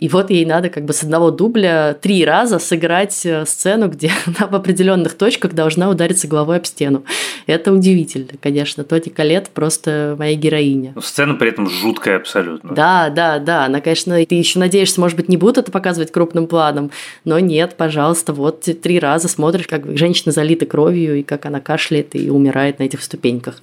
[0.00, 4.10] И вот ей надо как бы с одного дубля три раза сыграть э, сцену, где
[4.26, 7.04] она в определенных точках должна удариться головой об стену.
[7.46, 8.82] Это удивительно, конечно.
[8.82, 10.92] Тоти Калет просто моя героиня.
[10.94, 12.74] Ну, сцена при этом жуткая абсолютно.
[12.74, 13.66] Да, да, да.
[13.66, 16.90] Она, конечно, ты еще надеешься, может быть, не будут это показывать крупным планом,
[17.26, 22.16] но нет, пожалуйста, вот три раза смотришь, как женщина залита кровью, и как она кашляет
[22.16, 23.56] и умирает на этих ступеньках.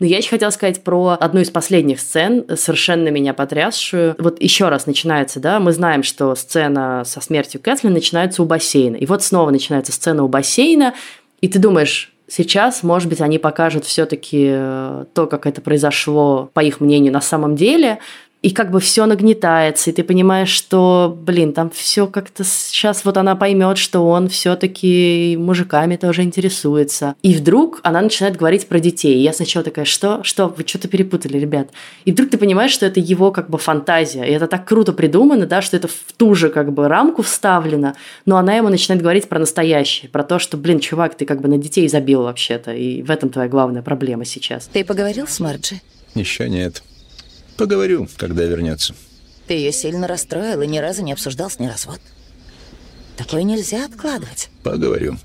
[0.00, 4.16] Но я еще хотела сказать про одну из последних сцен, совершенно меня потрясшую.
[4.18, 8.46] Вот еще раз начинается, да, мы знаем, знаем, что сцена со смертью Кэтлин начинается у
[8.46, 8.96] бассейна.
[8.96, 10.94] И вот снова начинается сцена у бассейна,
[11.42, 16.60] и ты думаешь, Сейчас, может быть, они покажут все-таки э, то, как это произошло, по
[16.60, 17.98] их мнению, на самом деле,
[18.44, 23.16] и как бы все нагнетается, и ты понимаешь, что, блин, там все как-то сейчас вот
[23.16, 27.14] она поймет, что он все-таки мужиками тоже интересуется.
[27.22, 29.16] И вдруг она начинает говорить про детей.
[29.16, 31.70] И я сначала такая, что, что, вы что-то перепутали, ребят.
[32.04, 34.24] И вдруг ты понимаешь, что это его как бы фантазия.
[34.24, 37.94] И это так круто придумано, да, что это в ту же как бы рамку вставлено,
[38.26, 41.48] но она ему начинает говорить про настоящее, про то, что, блин, чувак, ты как бы
[41.48, 44.68] на детей забил вообще-то, и в этом твоя главная проблема сейчас.
[44.70, 45.80] Ты поговорил с Марджи?
[46.14, 46.82] Еще нет.
[47.56, 48.94] Поговорю, когда вернется.
[49.46, 52.00] Ты ее сильно расстроил и ни разу не обсуждал с ней развод.
[53.16, 54.48] Такое нельзя откладывать.
[54.62, 55.16] Поговорю.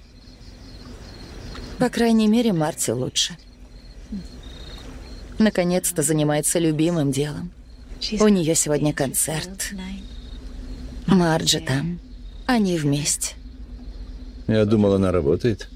[1.79, 3.37] По крайней мере, Марти лучше.
[5.39, 7.51] Наконец-то занимается любимым делом.
[8.19, 9.71] У нее сегодня концерт.
[11.07, 11.99] Марджи там.
[12.45, 13.35] Они вместе.
[14.47, 15.69] Я думал, она работает.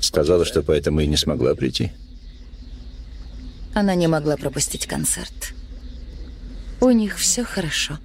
[0.00, 1.92] Сказала, что поэтому и не смогла прийти.
[3.74, 5.54] Она не могла пропустить концерт.
[6.80, 7.98] У них все хорошо.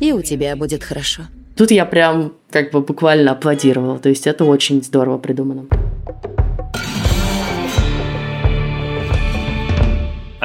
[0.00, 1.22] И у тебя будет хорошо.
[1.56, 3.98] Тут я прям как бы буквально аплодировала.
[3.98, 5.66] То есть это очень здорово придумано.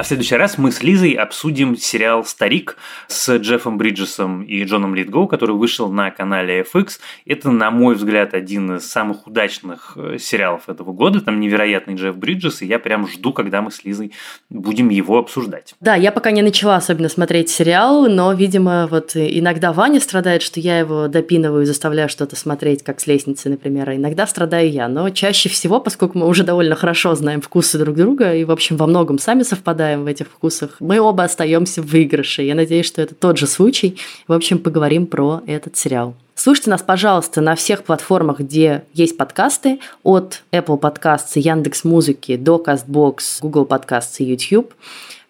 [0.04, 2.76] В следующий раз мы с Лизой обсудим сериал «Старик»
[3.08, 6.98] с Джеффом Бриджесом и Джоном Литгоу, который вышел на канале FX.
[7.24, 11.22] Это, на мой взгляд, один из самых удачных э, сериалов этого года.
[11.22, 14.12] Там невероятный Джефф Бриджес, и я прям жду, когда мы с Лизой
[14.50, 15.74] будем его обсуждать.
[15.80, 20.60] Да, я пока не начала особенно смотреть сериал, но, видимо, вот иногда Ваня страдает, что
[20.60, 24.86] я его допинываю и заставляю что-то смотреть, как с лестницы, например, а иногда страдаю я.
[24.86, 28.76] Но чаще всего, поскольку мы уже довольно хорошо знаем вкусы друг друга и, в общем,
[28.76, 32.42] во многом сами совпадаем, совпадаем в этих вкусах, мы оба остаемся в выигрыше.
[32.42, 33.96] Я надеюсь, что это тот же случай.
[34.28, 36.14] В общем, поговорим про этот сериал.
[36.34, 42.62] Слушайте нас, пожалуйста, на всех платформах, где есть подкасты, от Apple Podcasts Яндекс Музыки до
[42.64, 44.74] CastBox, Google Podcasts и YouTube.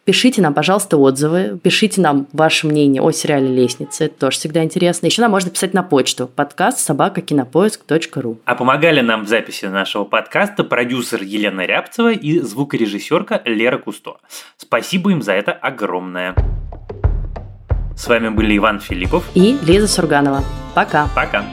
[0.04, 5.06] Пишите нам, пожалуйста, отзывы, пишите нам ваше мнение о сериале «Лестница», это тоже всегда интересно.
[5.06, 8.38] Еще нам можно писать на почту подкаст собакакинопоиск.ру.
[8.44, 14.16] А помогали нам в записи нашего подкаста продюсер Елена Рябцева и звукорежиссерка Лера Кусто.
[14.58, 16.34] Спасибо им за это огромное.
[17.96, 20.44] С вами были Иван Филиппов и Лиза Сурганова.
[20.74, 21.08] Пока.
[21.14, 21.44] Пока.